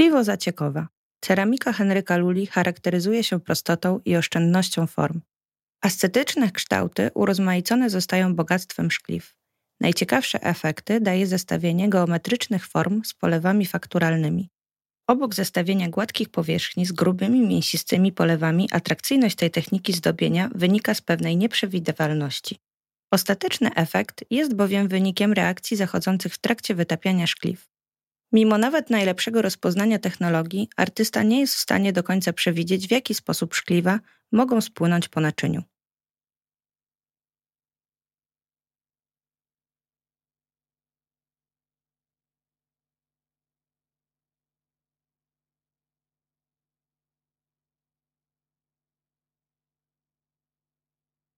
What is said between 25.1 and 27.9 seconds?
reakcji zachodzących w trakcie wytapiania szkliw.